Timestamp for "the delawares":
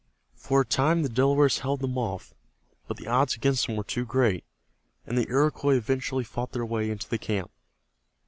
1.03-1.59